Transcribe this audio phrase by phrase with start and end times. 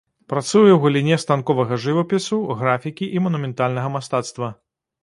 [0.31, 4.55] Працуе ў галіне станковага жывапісу, графікі і манументальнага мастацтва.